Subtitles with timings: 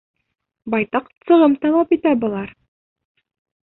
[0.75, 2.59] Байтаҡ сығым талап итә былар.